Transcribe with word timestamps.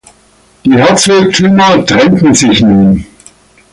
Die 0.65 0.73
Herzogtümer 0.73 1.85
trennten 1.85 2.33
sich 2.33 2.61
nun. 2.61 3.05